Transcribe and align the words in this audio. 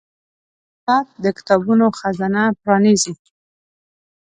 استاد 0.75 1.07
د 1.23 1.25
کتابونو 1.37 1.85
خزانه 1.97 2.43
پرانیزي. 2.61 3.13